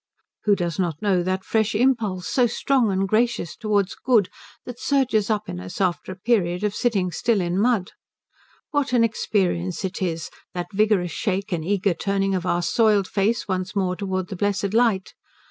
Who 0.45 0.55
does 0.55 0.79
not 0.79 0.99
know 0.99 1.21
that 1.21 1.43
fresh 1.45 1.75
impulse, 1.75 2.27
so 2.27 2.47
strong 2.47 2.89
and 2.91 3.07
gracious, 3.07 3.55
towards 3.55 3.93
good 3.93 4.29
that 4.65 4.79
surges 4.79 5.29
up 5.29 5.47
in 5.47 5.59
us 5.59 5.79
after 5.79 6.11
a 6.11 6.15
period 6.15 6.63
of 6.63 6.73
sitting 6.73 7.11
still 7.11 7.39
in 7.39 7.55
mud? 7.59 7.91
What 8.71 8.93
an 8.93 9.03
experience 9.03 9.85
it 9.85 10.01
is, 10.01 10.31
that 10.55 10.73
vigorous 10.73 11.11
shake 11.11 11.51
and 11.51 11.63
eager 11.63 11.93
turning 11.93 12.33
of 12.33 12.47
our 12.47 12.63
soiled 12.63 13.07
face 13.07 13.47
once 13.47 13.75
more 13.75 13.95
towards 13.95 14.29
the 14.29 14.35
blessed 14.35 14.73
light. 14.73 15.13